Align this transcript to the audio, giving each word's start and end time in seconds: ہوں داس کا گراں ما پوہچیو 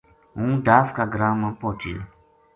ہوں 0.37 0.51
داس 0.67 0.87
کا 0.95 1.03
گراں 1.13 1.33
ما 1.41 1.49
پوہچیو 1.61 1.99